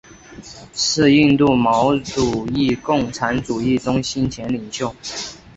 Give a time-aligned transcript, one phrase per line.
[0.73, 4.95] 是印度毛主义共产主义中心前领袖。